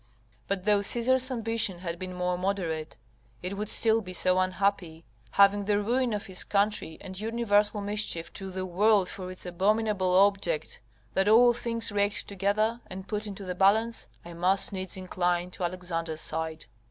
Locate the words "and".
7.01-7.19, 12.87-13.07